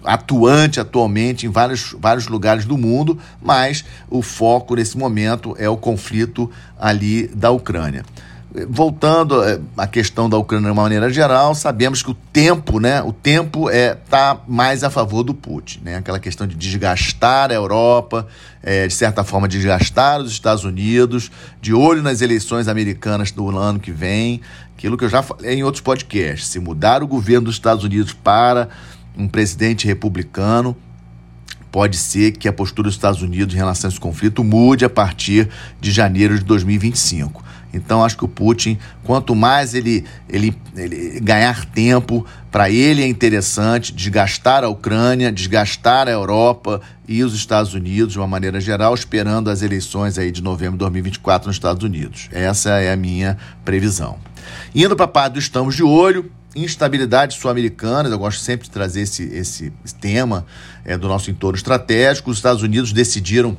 atuante 0.04 0.80
atualmente 0.80 1.47
em 1.47 1.50
vários, 1.50 1.94
vários 1.99 2.26
lugares 2.26 2.64
do 2.64 2.76
mundo, 2.76 3.18
mas 3.40 3.85
o 4.11 4.23
foco 4.23 4.75
nesse 4.75 4.97
momento 4.97 5.54
é 5.59 5.68
o 5.68 5.76
conflito 5.76 6.50
ali 6.78 7.28
da 7.28 7.50
Ucrânia. 7.50 8.04
voltando 8.68 9.42
eh, 9.42 9.59
à 9.78 9.87
questão 9.87 10.28
da 10.28 10.37
Ucrânia 10.37 10.66
de 10.66 10.73
uma 10.73 10.82
maneira 10.82 11.11
geral, 11.11 11.54
sabemos 11.54 12.02
que 12.02 12.11
o 12.11 12.14
tempo, 12.14 12.78
né, 12.78 13.02
o 13.02 13.12
tempo 13.12 13.71
é 13.71 13.94
tá 13.94 14.38
mais 14.47 14.85
a 14.85 14.90
favor 14.90 15.23
do 15.23 15.32
Putin, 15.32 15.80
né? 15.82 15.97
Aquela 15.97 16.18
questão 16.18 16.47
de 16.47 16.54
desgastar 16.54 17.50
a 17.50 17.54
Europa, 17.54 18.26
é, 18.62 18.87
de 18.87 18.92
certa 18.92 19.25
forma 19.25 19.49
desgastar 19.49 20.21
os 20.21 20.30
Estados 20.30 20.64
Unidos, 20.64 21.30
de 21.62 21.73
olho 21.73 22.02
nas 22.02 22.21
eleições 22.21 22.68
americanas 22.68 23.30
do 23.30 23.56
ano 23.56 23.80
que 23.80 23.90
vem, 23.90 24.42
aquilo 24.76 24.99
que 24.99 25.04
eu 25.04 25.09
já 25.09 25.23
falei 25.23 25.54
em 25.54 25.62
outros 25.62 25.80
podcasts, 25.80 26.49
se 26.49 26.59
mudar 26.59 27.02
o 27.02 27.06
governo 27.06 27.47
dos 27.47 27.54
Estados 27.54 27.85
Unidos 27.85 28.12
para 28.12 28.68
um 29.16 29.28
presidente 29.28 29.87
republicano, 29.87 30.76
pode 31.71 31.97
ser 31.97 32.33
que 32.33 32.47
a 32.47 32.52
postura 32.52 32.88
dos 32.88 32.95
Estados 32.95 33.23
Unidos 33.23 33.54
em 33.54 33.59
relação 33.59 33.88
a 33.88 33.90
esse 33.90 34.00
conflito 34.00 34.45
mude 34.45 34.85
a 34.85 34.90
partir 34.90 35.49
de 35.81 35.90
janeiro 35.90 36.38
de 36.38 36.45
2025. 36.45 37.42
Então 37.73 38.04
acho 38.04 38.19
que 38.19 38.25
o 38.25 38.28
Putin, 38.28 38.78
quanto 39.02 39.35
mais 39.35 39.73
ele, 39.73 40.04
ele, 40.28 40.54
ele 40.76 41.19
ganhar 41.21 41.64
tempo, 41.64 42.26
para 42.50 42.69
ele 42.69 43.02
é 43.02 43.09
interessante 43.09 43.95
desgastar 43.95 44.62
a 44.62 44.69
Ucrânia, 44.69 45.33
desgastar 45.33 46.07
a 46.07 46.11
Europa 46.11 46.83
e 47.09 47.25
os 47.25 47.35
Estados 47.35 47.73
Unidos 47.73 48.12
de 48.12 48.19
uma 48.19 48.28
maneira 48.28 48.61
geral, 48.61 48.95
esperando 48.95 49.49
as 49.49 49.62
eleições 49.62 50.19
aí 50.19 50.31
de 50.31 50.42
novembro 50.42 50.75
de 50.75 50.81
2024 50.81 51.49
nos 51.49 51.57
Estados 51.57 51.83
Unidos. 51.83 52.28
Essa 52.31 52.81
é 52.81 52.92
a 52.92 52.97
minha 52.97 53.38
previsão. 53.64 54.19
Indo 54.75 54.95
para 54.95 55.07
a 55.07 55.09
parte 55.09 55.35
do 55.35 55.38
estamos 55.38 55.75
de 55.75 55.83
olho, 55.83 56.31
instabilidade 56.54 57.35
sul-americana, 57.35 58.09
eu 58.09 58.18
gosto 58.18 58.40
sempre 58.40 58.66
de 58.66 58.71
trazer 58.71 59.02
esse, 59.02 59.25
esse 59.25 59.73
tema 60.00 60.47
é, 60.85 60.97
do 60.97 61.09
nosso 61.09 61.30
entorno 61.30 61.56
estratégico. 61.56 62.30
Os 62.30 62.38
Estados 62.38 62.62
Unidos 62.62 62.92
decidiram 62.92 63.56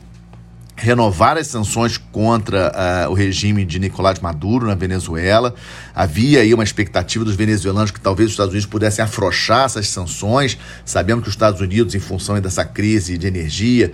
renovar 0.75 1.37
as 1.37 1.47
sanções 1.47 1.97
contra 1.97 2.71
uh, 3.07 3.11
o 3.11 3.13
regime 3.13 3.63
de 3.63 3.79
Nicolás 3.79 4.19
Maduro 4.19 4.67
na 4.67 4.75
Venezuela. 4.75 5.53
Havia 5.93 6.41
aí 6.41 6.53
uma 6.53 6.63
expectativa 6.63 7.23
dos 7.23 7.35
venezuelanos 7.35 7.91
que 7.91 7.99
talvez 7.99 8.27
os 8.27 8.33
Estados 8.33 8.51
Unidos 8.51 8.65
pudessem 8.65 9.03
afrouxar 9.03 9.65
essas 9.65 9.87
sanções. 9.87 10.57
Sabemos 10.83 11.23
que 11.23 11.29
os 11.29 11.35
Estados 11.35 11.61
Unidos, 11.61 11.93
em 11.93 11.99
função 11.99 12.39
dessa 12.41 12.65
crise 12.65 13.17
de 13.17 13.27
energia, 13.27 13.91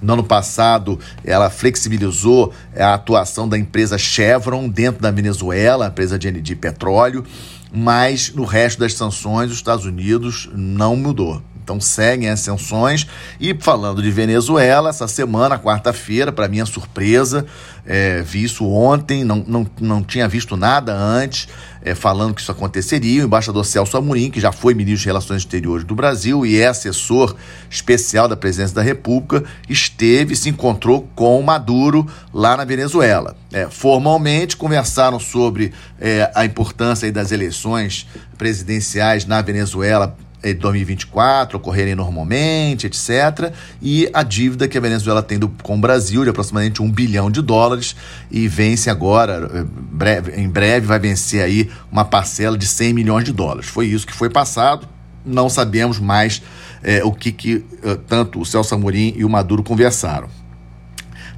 no 0.00 0.12
ano 0.12 0.22
passado, 0.22 0.98
ela 1.24 1.50
flexibilizou 1.50 2.52
a 2.76 2.94
atuação 2.94 3.48
da 3.48 3.58
empresa 3.58 3.98
Chevron 3.98 4.68
dentro 4.68 5.02
da 5.02 5.10
Venezuela, 5.10 5.88
empresa 5.88 6.16
de, 6.18 6.30
de 6.30 6.54
petróleo, 6.54 7.24
mas 7.72 8.32
no 8.32 8.44
resto 8.44 8.80
das 8.80 8.94
sanções, 8.94 9.50
os 9.50 9.56
Estados 9.56 9.84
Unidos 9.84 10.48
não 10.54 10.96
mudou. 10.96 11.42
Então 11.68 11.78
seguem 11.78 12.30
as 12.30 12.40
sanções. 12.40 13.06
E 13.38 13.54
falando 13.60 14.02
de 14.02 14.10
Venezuela, 14.10 14.88
essa 14.88 15.06
semana, 15.06 15.58
quarta-feira, 15.58 16.32
para 16.32 16.48
minha 16.48 16.64
surpresa, 16.64 17.44
é, 17.84 18.22
vi 18.22 18.44
isso 18.44 18.66
ontem, 18.66 19.22
não, 19.22 19.44
não, 19.46 19.66
não 19.78 20.02
tinha 20.02 20.26
visto 20.26 20.56
nada 20.56 20.94
antes, 20.94 21.46
é, 21.82 21.94
falando 21.94 22.34
que 22.34 22.40
isso 22.40 22.50
aconteceria. 22.50 23.20
O 23.20 23.26
embaixador 23.26 23.66
Celso 23.66 23.98
Amorim, 23.98 24.30
que 24.30 24.40
já 24.40 24.50
foi 24.50 24.72
ministro 24.72 25.02
de 25.02 25.06
Relações 25.08 25.42
Exteriores 25.42 25.84
do 25.84 25.94
Brasil 25.94 26.46
e 26.46 26.58
é 26.58 26.68
assessor 26.68 27.36
especial 27.68 28.26
da 28.26 28.36
presidência 28.36 28.74
da 28.74 28.82
República, 28.82 29.44
esteve 29.68 30.34
se 30.34 30.48
encontrou 30.48 31.06
com 31.14 31.42
Maduro 31.42 32.06
lá 32.32 32.56
na 32.56 32.64
Venezuela. 32.64 33.36
É, 33.52 33.68
formalmente 33.68 34.56
conversaram 34.56 35.20
sobre 35.20 35.72
é, 36.00 36.30
a 36.34 36.46
importância 36.46 37.10
das 37.12 37.30
eleições 37.30 38.06
presidenciais 38.38 39.26
na 39.26 39.42
Venezuela 39.42 40.16
2024 40.42 41.56
ocorrerem 41.56 41.94
normalmente, 41.94 42.86
etc. 42.86 43.52
E 43.82 44.08
a 44.12 44.22
dívida 44.22 44.68
que 44.68 44.78
a 44.78 44.80
Venezuela 44.80 45.22
tem 45.22 45.38
do, 45.38 45.48
com 45.62 45.76
o 45.76 45.80
Brasil 45.80 46.22
de 46.24 46.30
aproximadamente 46.30 46.82
um 46.82 46.90
bilhão 46.90 47.30
de 47.30 47.42
dólares 47.42 47.96
e 48.30 48.46
vence 48.46 48.88
agora, 48.88 49.50
eh, 49.52 49.64
breve, 49.66 50.40
em 50.40 50.48
breve 50.48 50.86
vai 50.86 50.98
vencer 50.98 51.42
aí 51.42 51.70
uma 51.90 52.04
parcela 52.04 52.56
de 52.56 52.66
100 52.66 52.92
milhões 52.92 53.24
de 53.24 53.32
dólares. 53.32 53.68
Foi 53.68 53.86
isso 53.86 54.06
que 54.06 54.14
foi 54.14 54.30
passado, 54.30 54.88
não 55.24 55.48
sabemos 55.48 55.98
mais 55.98 56.40
é, 56.82 57.02
o 57.04 57.12
que, 57.12 57.32
que 57.32 57.64
eh, 57.82 57.98
tanto 58.06 58.40
o 58.40 58.46
Celso 58.46 58.74
Amorim 58.74 59.14
e 59.16 59.24
o 59.24 59.28
Maduro 59.28 59.62
conversaram. 59.62 60.28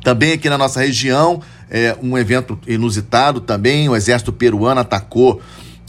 Também 0.03 0.33
aqui 0.33 0.49
na 0.49 0.57
nossa 0.57 0.81
região, 0.81 1.43
é, 1.71 1.97
um 2.03 2.17
evento 2.17 2.59
inusitado 2.67 3.41
também, 3.41 3.89
o 3.89 3.95
exército 3.95 4.33
peruano 4.33 4.81
atacou 4.81 5.41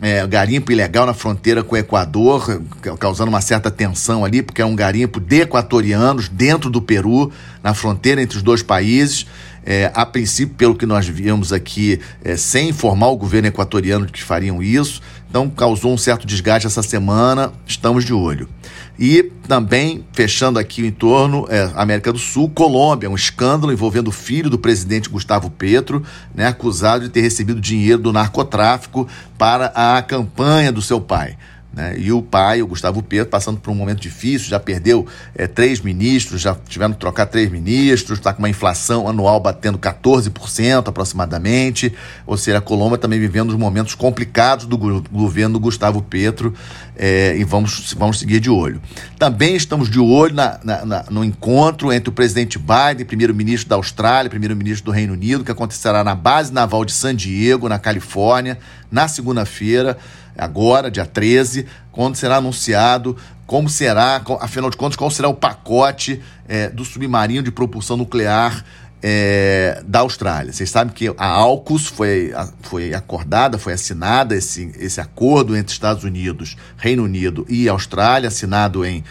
é, 0.02 0.26
garimpo 0.26 0.72
ilegal 0.72 1.06
na 1.06 1.14
fronteira 1.14 1.64
com 1.64 1.76
o 1.76 1.78
Equador, 1.78 2.60
causando 3.00 3.30
uma 3.30 3.40
certa 3.40 3.70
tensão 3.70 4.26
ali, 4.26 4.42
porque 4.42 4.62
é 4.62 4.66
um 4.66 4.76
garimpo 4.76 5.20
de 5.20 5.42
equatorianos 5.42 6.28
dentro 6.28 6.72
do 6.72 6.82
Peru, 6.82 7.32
na 7.62 7.76
fronteira 7.76 8.20
entre 8.20 8.36
os 8.36 8.42
dois 8.42 8.64
países. 8.64 9.28
É, 9.64 9.92
a 9.94 10.06
princípio, 10.06 10.56
pelo 10.56 10.76
que 10.76 10.86
nós 10.86 11.08
vimos 11.08 11.54
aqui, 11.54 12.00
é, 12.24 12.36
sem 12.36 12.70
informar 12.70 13.10
o 13.10 13.18
governo 13.18 13.48
equatoriano 13.48 14.06
de 14.06 14.12
que 14.12 14.24
fariam 14.24 14.62
isso. 14.62 15.02
Então, 15.30 15.50
causou 15.50 15.94
um 15.94 15.98
certo 15.98 16.26
desgaste 16.26 16.68
essa 16.68 16.84
semana, 16.84 17.54
estamos 17.66 18.04
de 18.04 18.14
olho. 18.14 18.50
E 19.00 19.24
também, 19.48 20.06
fechando 20.14 20.60
aqui 20.60 20.84
o 20.84 20.86
entorno, 20.86 21.48
é, 21.50 21.72
América 21.76 22.12
do 22.12 22.20
Sul, 22.20 22.50
Colômbia, 22.50 23.10
um 23.10 23.16
escândalo 23.16 23.72
envolvendo 23.72 24.10
o 24.10 24.12
filho 24.12 24.50
do 24.50 24.60
presidente 24.60 25.10
Gustavo 25.10 25.50
Petro, 25.50 26.04
né, 26.36 26.48
acusado 26.48 27.06
de 27.06 27.10
ter 27.10 27.22
recebido 27.22 27.62
dinheiro 27.62 28.02
do 28.02 28.14
narcotráfico 28.14 29.08
para 29.38 29.68
a 29.68 30.02
campanha 30.02 30.72
do 30.72 30.82
seu 30.82 31.00
pai. 31.00 31.38
Né? 31.74 31.96
E 31.98 32.12
o 32.12 32.22
pai, 32.22 32.62
o 32.62 32.68
Gustavo 32.68 33.02
Petro, 33.02 33.30
passando 33.30 33.60
por 33.60 33.72
um 33.72 33.76
momento 33.76 34.00
difícil, 34.00 34.50
já 34.50 34.60
perdeu 34.60 35.08
é, 35.34 35.48
três 35.48 35.80
ministros, 35.80 36.42
já 36.42 36.56
tiveram 36.68 36.94
que 36.94 37.00
trocar 37.00 37.26
três 37.26 37.50
ministros, 37.50 38.20
está 38.20 38.34
com 38.34 38.40
uma 38.40 38.50
inflação 38.50 39.08
anual 39.08 39.40
batendo 39.40 39.78
14% 39.78 40.88
aproximadamente. 40.88 41.94
Ou 42.28 42.38
seja, 42.38 42.58
a 42.58 42.62
Colômbia 42.62 42.98
também 42.98 43.20
vivendo 43.20 43.50
os 43.50 43.56
momentos 43.56 43.96
complicados 43.96 44.66
do 44.66 44.78
governo 44.78 45.54
do 45.54 45.60
Gustavo 45.60 46.02
Petro 46.02 46.54
é, 47.04 47.36
e 47.36 47.44
vamos, 47.44 47.96
vamos 47.98 48.20
seguir 48.20 48.40
de 48.40 48.52
olho. 48.52 48.80
Também 49.18 49.56
estamos 49.56 49.90
de 49.90 50.00
olho 50.00 50.36
na, 50.36 50.60
na, 50.64 50.86
na, 50.86 51.06
no 51.10 51.24
encontro 51.24 51.92
entre 51.92 52.10
o 52.10 52.14
presidente 52.14 52.60
Biden, 52.60 53.08
primeiro-ministro 53.08 53.68
da 53.68 53.76
Austrália, 53.76 54.30
primeiro-ministro 54.30 54.86
do 54.86 54.92
Reino 54.92 55.14
Unido, 55.14 55.44
que 55.44 55.52
acontecerá 55.52 56.04
na 56.04 56.14
base 56.14 56.54
naval 56.54 56.86
de 56.86 56.92
San 56.92 57.16
Diego, 57.16 57.68
na 57.68 57.80
Califórnia, 57.80 58.60
na 58.92 59.08
segunda-feira 59.08 59.98
agora, 60.38 60.92
dia 60.92 61.06
13, 61.06 61.66
quando 61.92 62.16
será 62.16 62.36
anunciado 62.36 63.18
como 63.48 63.68
será, 63.68 64.22
afinal 64.40 64.70
de 64.70 64.78
contas, 64.78 64.96
qual 64.96 65.10
será 65.10 65.28
o 65.28 65.34
pacote 65.34 66.22
é, 66.48 66.70
do 66.70 66.86
submarino 66.86 67.44
de 67.44 67.52
propulsão 67.52 67.98
nuclear 67.98 68.64
é, 69.02 69.82
da 69.86 70.00
Austrália. 70.00 70.54
Vocês 70.54 70.70
sabem 70.70 70.94
que 70.94 71.14
a 71.18 71.28
AUKUS 71.28 71.88
foi, 71.88 72.32
foi 72.62 72.94
acordada, 72.94 73.58
foi 73.58 73.74
assinada 73.74 74.36
esse, 74.36 74.72
esse 74.80 75.02
acordo 75.02 75.56
entre 75.56 75.74
Estados 75.74 76.04
Unidos, 76.04 76.56
Reino 76.78 77.04
Unido 77.04 77.46
e 77.50 77.68
Austrália, 77.68 78.28
assinado 78.28 78.86
em 78.86 79.04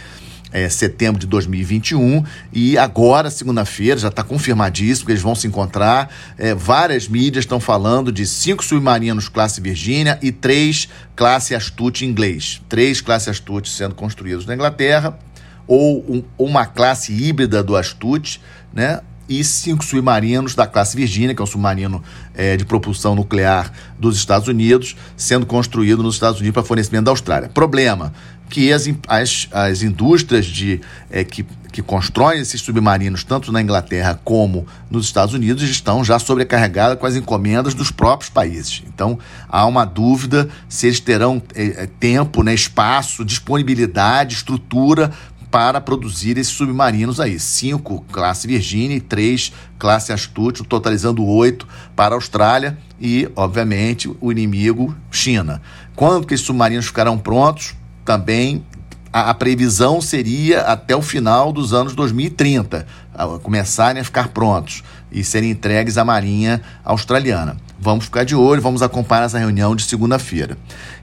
é, 0.52 0.68
setembro 0.68 1.20
de 1.20 1.26
2021 1.26 2.24
e 2.52 2.76
agora, 2.76 3.30
segunda-feira, 3.30 3.98
já 3.98 4.08
está 4.08 4.22
confirmadíssimo 4.22 5.06
que 5.06 5.12
eles 5.12 5.22
vão 5.22 5.34
se 5.34 5.46
encontrar. 5.46 6.12
É, 6.36 6.54
várias 6.54 7.08
mídias 7.08 7.44
estão 7.44 7.60
falando 7.60 8.10
de 8.12 8.26
cinco 8.26 8.64
submarinos 8.64 9.28
classe 9.28 9.60
Virgínia 9.60 10.18
e 10.22 10.32
três 10.32 10.88
classe 11.14 11.54
Astute 11.54 12.04
inglês. 12.04 12.60
Três 12.68 13.00
classe 13.00 13.30
Astute 13.30 13.68
sendo 13.68 13.94
construídos 13.94 14.46
na 14.46 14.54
Inglaterra 14.54 15.18
ou 15.66 16.04
um, 16.08 16.24
uma 16.36 16.66
classe 16.66 17.12
híbrida 17.12 17.62
do 17.62 17.76
Astute, 17.76 18.40
né? 18.72 19.00
E 19.30 19.44
cinco 19.44 19.84
submarinos 19.84 20.56
da 20.56 20.66
classe 20.66 20.96
Virgínia, 20.96 21.34
que 21.36 21.40
é 21.40 21.44
um 21.44 21.46
submarino 21.46 22.02
é, 22.34 22.56
de 22.56 22.64
propulsão 22.64 23.14
nuclear 23.14 23.72
dos 23.96 24.16
Estados 24.16 24.48
Unidos, 24.48 24.96
sendo 25.16 25.46
construído 25.46 26.02
nos 26.02 26.16
Estados 26.16 26.40
Unidos 26.40 26.54
para 26.54 26.64
fornecimento 26.64 27.04
da 27.04 27.12
Austrália. 27.12 27.48
Problema: 27.48 28.12
que 28.50 28.72
as, 28.72 28.88
as, 29.06 29.48
as 29.52 29.82
indústrias 29.82 30.44
de, 30.44 30.80
é, 31.08 31.22
que, 31.22 31.46
que 31.70 31.80
constroem 31.80 32.40
esses 32.40 32.60
submarinos, 32.60 33.22
tanto 33.22 33.52
na 33.52 33.62
Inglaterra 33.62 34.20
como 34.24 34.66
nos 34.90 35.06
Estados 35.06 35.32
Unidos, 35.32 35.62
estão 35.62 36.02
já 36.04 36.18
sobrecarregadas 36.18 36.98
com 36.98 37.06
as 37.06 37.14
encomendas 37.14 37.72
dos 37.72 37.92
próprios 37.92 38.28
países. 38.28 38.82
Então, 38.92 39.16
há 39.48 39.64
uma 39.64 39.84
dúvida 39.84 40.48
se 40.68 40.88
eles 40.88 40.98
terão 40.98 41.40
é, 41.54 41.84
é 41.84 41.86
tempo, 41.86 42.42
né, 42.42 42.52
espaço, 42.52 43.24
disponibilidade, 43.24 44.34
estrutura 44.34 45.12
para 45.50 45.80
produzir 45.80 46.38
esses 46.38 46.52
submarinos 46.52 47.20
aí. 47.20 47.38
Cinco 47.38 48.04
classe 48.12 48.46
Virginia 48.46 48.96
e 48.96 49.00
três 49.00 49.52
classe 49.78 50.12
Astute, 50.12 50.62
totalizando 50.64 51.24
oito 51.26 51.66
para 51.96 52.14
a 52.14 52.16
Austrália 52.16 52.78
e, 53.00 53.28
obviamente, 53.34 54.10
o 54.20 54.30
inimigo 54.30 54.94
China. 55.10 55.60
Quando 55.96 56.26
que 56.26 56.34
esses 56.34 56.46
submarinos 56.46 56.86
ficarão 56.86 57.18
prontos? 57.18 57.74
também 58.10 58.64
a, 59.12 59.30
a, 59.30 59.34
previsão 59.34 60.00
seria 60.00 60.62
até 60.62 60.96
o 60.96 61.02
final 61.02 61.52
dos 61.52 61.72
anos 61.72 61.94
2030 61.94 62.86
a, 63.14 63.26
começarem 63.38 64.00
a 64.00 64.04
ficar 64.04 64.28
prontos 64.28 64.82
e 65.12 65.22
serem 65.22 65.50
entregues 65.50 65.98
à 65.98 66.04
Marinha 66.04 66.60
Australiana. 66.84 67.56
Vamos 67.82 68.04
ficar 68.04 68.24
de 68.24 68.34
olho, 68.34 68.60
vamos 68.60 68.82
acompanhar 68.82 69.24
essa 69.24 69.38
reunião 69.38 69.74
de 69.74 69.84
segunda-feira. 69.84 70.58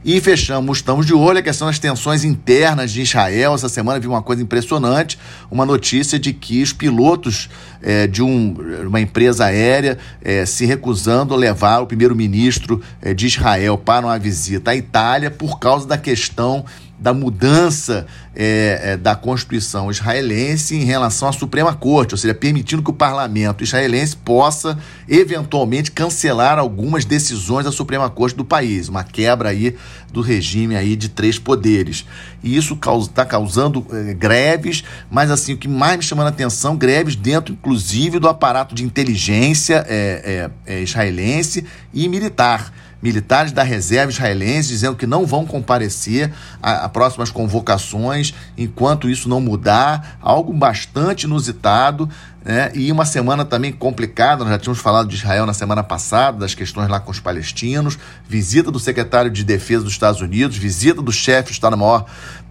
E 0.06 0.22
fechamos, 0.22 0.78
estamos 0.78 1.08
de 1.08 1.14
olho 1.14 1.40
a 1.40 1.42
questão 1.42 1.66
das 1.66 1.80
tensões 1.80 2.24
internas 2.24 2.92
de 2.92 3.02
Israel. 3.02 3.56
Essa 3.56 3.68
semana 3.68 4.00
vi 4.00 4.06
uma 4.06 4.22
coisa 4.22 4.44
impressionante, 4.44 5.18
uma 5.50 5.66
notícia 5.66 6.20
de 6.20 6.32
que 6.32 6.62
os 6.62 6.74
pilotos 6.74 7.50
é, 7.82 8.06
de 8.06 8.22
um, 8.22 8.56
uma 8.86 9.02
empresa 9.02 9.46
aérea 9.46 9.98
é, 10.22 10.46
se 10.46 10.68
recusando 10.68 11.34
a 11.34 11.38
levar 11.38 11.80
o 11.80 11.88
primeiro-ministro 11.88 12.80
é, 13.02 13.12
de 13.12 13.26
Israel 13.26 13.76
para 13.76 14.06
uma 14.06 14.20
visita 14.20 14.70
à 14.70 14.76
Itália 14.76 15.32
por 15.32 15.58
causa 15.58 15.88
da 15.88 15.98
questão 15.98 16.64
da 17.00 17.14
mudança 17.14 18.08
é, 18.36 18.80
é, 18.84 18.98
da 18.98 19.16
Constituição 19.16 19.92
israelense 19.92 20.76
em 20.76 20.84
relação 20.84 21.28
à 21.28 21.32
Suprema 21.32 21.74
Corte, 21.74 22.14
ou 22.14 22.18
seja, 22.18 22.34
permitindo 22.34 22.82
que 22.82 22.90
o 22.90 22.94
parlamento 22.94 23.64
israelense 23.64 24.16
possa 24.16 24.78
eventualmente 25.08 25.92
cancelar 25.92 26.58
algumas 26.58 27.06
decisões 27.06 27.66
da 27.66 27.72
Suprema 27.72 28.10
Corte 28.10 28.36
do 28.36 28.44
país, 28.44 28.90
uma 28.90 29.04
quebra 29.04 29.50
aí 29.50 29.76
do 30.12 30.22
regime 30.22 30.76
aí 30.76 30.96
de 30.96 31.10
três 31.10 31.38
poderes. 31.38 32.06
E 32.44 32.56
isso 32.56 32.74
está 32.74 32.86
causa, 32.86 33.12
causando 33.26 33.86
é, 33.92 34.14
greves, 34.14 34.84
mas 35.10 35.30
assim, 35.30 35.54
o 35.54 35.58
que 35.58 35.68
mais 35.68 35.98
me 35.98 36.04
chama 36.04 36.24
a 36.24 36.30
atenção, 36.30 36.76
greves 36.76 37.16
dentro, 37.16 37.54
inclusive, 37.54 38.20
do 38.20 38.28
aparato 38.28 38.74
de 38.74 38.84
inteligência 38.84 39.86
é, 39.88 40.50
é, 40.66 40.76
é, 40.78 40.82
israelense 40.82 41.66
e 41.94 42.08
militar 42.08 42.72
militares 43.02 43.52
da 43.52 43.64
reserva 43.64 44.12
israelense 44.12 44.70
dizendo 44.70 44.96
que 44.96 45.06
não 45.06 45.26
vão 45.26 45.46
comparecer 45.46 46.32
a, 46.62 46.86
a, 46.86 46.90
próximas 46.90 47.30
convocações 47.30 48.34
enquanto 48.58 49.10
isso 49.10 49.30
não 49.30 49.40
mudar, 49.40 50.18
algo 50.22 50.54
bastante 50.54 51.24
inusitado. 51.24 52.10
Né? 52.44 52.72
E 52.74 52.92
uma 52.92 53.06
semana 53.06 53.44
também 53.44 53.72
complicada, 53.72 54.44
nós 54.44 54.54
já 54.54 54.60
tínhamos 54.60 54.82
falado 54.82 55.08
de 55.08 55.16
Israel 55.16 55.46
na 55.46 55.54
semana 55.54 55.84
passada, 55.84 56.38
das 56.38 56.56
questões 56.56 56.90
lá 56.90 57.00
com 57.00 57.12
os 57.12 57.20
palestinos, 57.20 58.00
visita 58.28 58.72
do 58.72 58.80
secretário 58.80 59.30
de 59.30 59.44
Defesa 59.44 59.84
dos 59.84 59.94
Estados 59.94 60.22
Unidos, 60.22 60.58
visita 60.58 61.02
do 61.02 61.12
chefe 61.12 61.50
do 61.50 61.54
Estado-Maior 61.54 62.06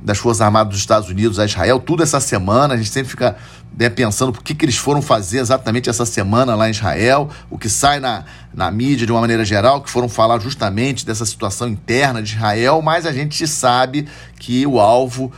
das 0.06 0.18
Forças 0.18 0.40
Armadas 0.40 0.70
dos 0.70 0.78
Estados 0.78 1.08
Unidos 1.08 1.40
a 1.40 1.44
Israel, 1.44 1.80
tudo 1.80 2.00
essa 2.00 2.20
semana, 2.20 2.74
a 2.74 2.76
gente 2.76 2.90
sempre 2.90 3.10
fica 3.10 3.36
né, 3.76 3.90
pensando 3.90 4.28
o 4.28 4.32
que, 4.40 4.54
que 4.54 4.64
eles 4.64 4.76
foram 4.76 5.02
fazer 5.02 5.40
exatamente 5.40 5.90
essa 5.90 6.06
semana 6.06 6.54
lá 6.54 6.68
em 6.68 6.70
Israel, 6.70 7.28
o 7.50 7.58
que 7.58 7.68
sai 7.68 7.98
na, 7.98 8.24
na 8.54 8.70
mídia 8.70 9.04
de 9.04 9.10
uma 9.10 9.20
maneira 9.20 9.44
geral, 9.44 9.80
que 9.80 9.90
foram 9.90 10.08
falar 10.08 10.38
justamente 10.38 11.04
dessa 11.04 11.26
situação 11.26 11.66
interna 11.66 12.22
de 12.22 12.36
Israel, 12.36 12.80
mas 12.82 13.04
a 13.04 13.10
gente 13.10 13.48
sabe 13.48 14.06
que 14.38 14.64
o 14.64 14.78
alvo, 14.78 15.32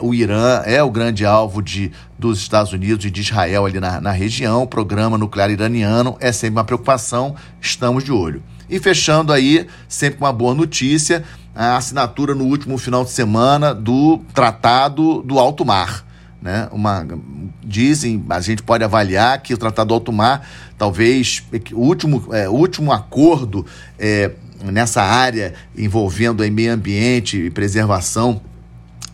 o 0.00 0.14
Irã, 0.14 0.62
é 0.66 0.80
o 0.84 0.90
grande 0.92 1.26
alvo 1.26 1.60
de, 1.60 1.90
dos 2.16 2.38
Estados 2.38 2.72
Unidos 2.72 3.04
e 3.04 3.10
de 3.10 3.22
Israel 3.22 3.66
ali 3.66 3.80
na, 3.80 4.00
na 4.00 4.12
região. 4.12 4.62
O 4.62 4.68
programa 4.68 5.18
nuclear 5.18 5.50
iraniano 5.50 6.16
é 6.20 6.30
sempre 6.30 6.58
uma 6.58 6.64
preocupação, 6.64 7.34
estamos 7.60 8.04
de 8.04 8.12
olho. 8.12 8.40
E 8.70 8.78
fechando 8.78 9.32
aí, 9.32 9.66
sempre 9.88 10.20
uma 10.20 10.32
boa 10.32 10.54
notícia, 10.54 11.24
a 11.54 11.76
assinatura 11.76 12.34
no 12.34 12.44
último 12.44 12.78
final 12.78 13.04
de 13.04 13.10
semana 13.10 13.74
do 13.74 14.18
Tratado 14.32 15.22
do 15.22 15.38
Alto 15.38 15.64
Mar 15.64 16.04
né? 16.42 16.68
Uma, 16.72 17.06
dizem, 17.62 18.22
a 18.28 18.40
gente 18.40 18.64
pode 18.64 18.82
avaliar 18.82 19.40
que 19.40 19.54
o 19.54 19.56
Tratado 19.56 19.88
do 19.88 19.94
Alto 19.94 20.12
Mar, 20.12 20.44
talvez 20.76 21.44
o 21.72 21.80
último, 21.80 22.34
é, 22.34 22.48
último 22.48 22.90
acordo 22.90 23.64
é, 23.96 24.32
nessa 24.64 25.02
área 25.02 25.54
envolvendo 25.78 26.42
aí 26.42 26.50
meio 26.50 26.72
ambiente 26.72 27.38
e 27.38 27.48
preservação 27.48 28.40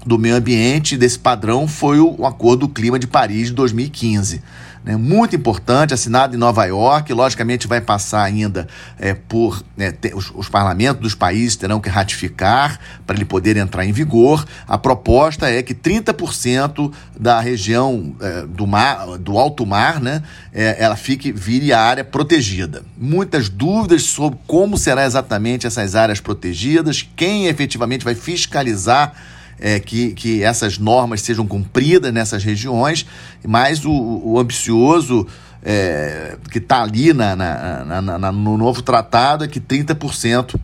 do 0.06 0.18
meio 0.18 0.36
ambiente 0.36 0.96
desse 0.96 1.18
padrão 1.18 1.68
foi 1.68 2.00
o, 2.00 2.14
o 2.18 2.26
Acordo 2.26 2.66
do 2.66 2.68
Clima 2.70 2.98
de 2.98 3.06
Paris 3.06 3.48
de 3.48 3.52
2015 3.52 4.42
né, 4.88 4.96
muito 4.96 5.36
importante, 5.36 5.92
assinado 5.92 6.34
em 6.34 6.38
Nova 6.38 6.64
York, 6.64 7.12
logicamente 7.12 7.68
vai 7.68 7.78
passar 7.78 8.22
ainda 8.22 8.66
é, 8.98 9.12
por. 9.12 9.62
Né, 9.76 9.92
os, 10.14 10.32
os, 10.34 10.48
parlamentos 10.48 11.02
dos 11.02 11.14
países 11.14 11.56
terão 11.56 11.78
que 11.78 11.90
ratificar 11.90 12.80
para 13.06 13.14
ele 13.14 13.26
poder 13.26 13.58
entrar 13.58 13.84
em 13.84 13.92
vigor. 13.92 14.46
A 14.66 14.78
proposta 14.78 15.50
é 15.50 15.62
que 15.62 15.74
30% 15.74 16.90
da 17.20 17.38
região 17.38 18.16
é, 18.18 18.46
do, 18.46 18.66
mar, 18.66 19.18
do 19.18 19.36
alto 19.36 19.66
mar 19.66 20.00
né, 20.00 20.22
é, 20.54 20.82
ela 20.82 20.96
fique, 20.96 21.30
vire 21.32 21.70
área 21.70 22.02
protegida. 22.02 22.82
Muitas 22.96 23.50
dúvidas 23.50 24.04
sobre 24.04 24.38
como 24.46 24.78
será 24.78 25.04
exatamente 25.04 25.66
essas 25.66 25.94
áreas 25.94 26.18
protegidas, 26.18 27.06
quem 27.14 27.46
efetivamente 27.46 28.06
vai 28.06 28.14
fiscalizar 28.14 29.12
é, 29.60 29.80
que, 29.80 30.12
que 30.12 30.42
essas 30.42 30.78
normas 30.78 31.22
sejam 31.22 31.46
cumpridas 31.46 32.12
nessas 32.12 32.44
regiões, 32.44 33.06
mas 33.46 33.84
o, 33.84 33.92
o 33.92 34.38
ambicioso 34.38 35.26
é, 35.62 36.36
que 36.50 36.58
está 36.58 36.82
ali 36.82 37.12
na, 37.12 37.34
na, 37.34 38.02
na, 38.02 38.32
no 38.32 38.56
novo 38.56 38.82
tratado 38.82 39.44
é 39.44 39.48
que 39.48 39.60
30% 39.60 40.58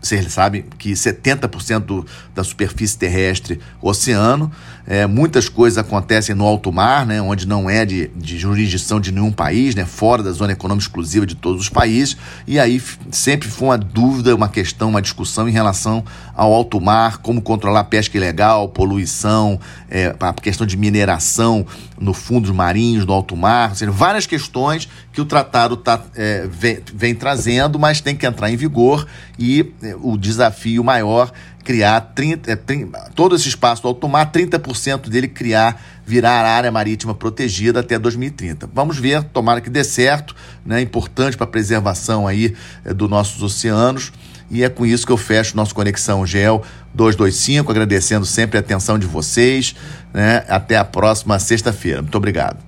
vocês 0.00 0.32
sabem 0.32 0.64
que 0.78 0.92
70% 0.92 1.80
do, 1.80 2.06
da 2.34 2.44
superfície 2.44 2.96
terrestre 2.96 3.60
oceano, 3.82 4.52
é, 4.86 5.06
muitas 5.06 5.48
coisas 5.48 5.78
acontecem 5.78 6.34
no 6.34 6.44
alto 6.44 6.72
mar, 6.72 7.04
né, 7.04 7.20
onde 7.20 7.46
não 7.46 7.68
é 7.68 7.84
de, 7.84 8.08
de 8.14 8.38
jurisdição 8.38 9.00
de 9.00 9.10
nenhum 9.10 9.32
país, 9.32 9.74
né, 9.74 9.84
fora 9.84 10.22
da 10.22 10.30
zona 10.30 10.52
econômica 10.52 10.84
exclusiva 10.84 11.26
de 11.26 11.34
todos 11.34 11.62
os 11.62 11.68
países, 11.68 12.16
e 12.46 12.58
aí 12.58 12.80
sempre 13.10 13.48
foi 13.48 13.68
uma 13.68 13.78
dúvida, 13.78 14.34
uma 14.34 14.48
questão, 14.48 14.90
uma 14.90 15.02
discussão 15.02 15.48
em 15.48 15.52
relação 15.52 16.04
ao 16.34 16.52
alto 16.52 16.80
mar, 16.80 17.18
como 17.18 17.42
controlar 17.42 17.84
pesca 17.84 18.16
ilegal, 18.16 18.68
poluição, 18.68 19.58
é, 19.90 20.14
a 20.20 20.32
questão 20.34 20.66
de 20.66 20.76
mineração 20.76 21.66
no 21.98 22.12
fundos 22.12 22.50
marinhos, 22.50 23.04
no 23.04 23.12
alto 23.12 23.36
mar, 23.36 23.74
seja, 23.74 23.90
várias 23.90 24.26
questões 24.26 24.88
que 25.12 25.20
o 25.20 25.24
tratado 25.24 25.76
tá, 25.76 26.00
é, 26.14 26.46
vem, 26.50 26.78
vem, 26.94 27.14
trazendo, 27.14 27.78
mas 27.78 28.00
tem 28.00 28.14
que 28.14 28.26
entrar 28.26 28.50
em 28.50 28.56
vigor 28.56 29.06
e 29.38 29.72
é, 29.82 29.96
o 30.00 30.16
desafio 30.16 30.84
maior 30.84 31.32
criar 31.66 32.00
30, 32.14 32.52
é, 32.52 32.54
30, 32.54 33.10
todo 33.12 33.34
esse 33.34 33.48
espaço 33.48 33.82
do 33.82 33.88
alto 33.88 34.08
mar, 34.08 34.30
30% 34.30 35.08
dele 35.08 35.26
criar, 35.26 35.82
virar 36.06 36.44
área 36.44 36.70
marítima 36.70 37.12
protegida 37.12 37.80
até 37.80 37.98
2030. 37.98 38.70
Vamos 38.72 38.96
ver, 38.98 39.24
tomara 39.24 39.60
que 39.60 39.68
dê 39.68 39.82
certo, 39.82 40.36
né? 40.64 40.80
Importante 40.80 41.36
para 41.36 41.42
a 41.42 41.50
preservação 41.50 42.28
aí 42.28 42.54
é, 42.84 42.94
dos 42.94 43.10
nossos 43.10 43.42
oceanos. 43.42 44.12
E 44.48 44.62
é 44.62 44.68
com 44.68 44.86
isso 44.86 45.04
que 45.04 45.10
eu 45.10 45.16
fecho 45.16 45.56
nosso 45.56 45.74
Conexão 45.74 46.24
Gel 46.24 46.62
225, 46.94 47.68
agradecendo 47.68 48.24
sempre 48.24 48.56
a 48.56 48.60
atenção 48.60 48.96
de 48.96 49.04
vocês. 49.04 49.74
Né? 50.14 50.44
Até 50.48 50.76
a 50.76 50.84
próxima 50.84 51.36
sexta-feira. 51.40 52.00
Muito 52.00 52.16
obrigado. 52.16 52.65